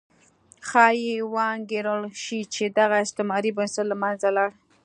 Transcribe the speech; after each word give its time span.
ښایي 0.67 1.15
وانګېرل 1.33 2.01
شي 2.23 2.39
چې 2.53 2.63
دغه 2.79 2.95
استعماري 3.05 3.51
بنسټ 3.57 3.85
له 3.91 3.95
منځه 4.03 4.27
لاړ. 4.37 4.49